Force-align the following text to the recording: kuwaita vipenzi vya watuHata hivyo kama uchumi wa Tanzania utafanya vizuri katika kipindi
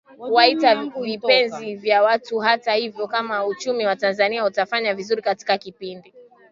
kuwaita 0.17 0.85
vipenzi 1.01 1.75
vya 1.75 2.01
watuHata 2.03 2.73
hivyo 2.73 3.07
kama 3.07 3.45
uchumi 3.45 3.85
wa 3.85 3.95
Tanzania 3.95 4.45
utafanya 4.45 4.93
vizuri 4.95 5.21
katika 5.21 5.57
kipindi 5.57 6.13